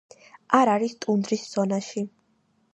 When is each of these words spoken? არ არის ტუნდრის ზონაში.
არ 0.59 0.71
არის 0.77 0.95
ტუნდრის 1.05 1.45
ზონაში. 1.53 2.07